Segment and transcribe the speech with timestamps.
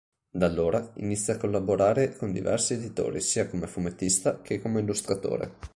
[0.31, 5.57] Da allora inizia a collaborare con diversi editori sia come fumettista che come illustratore.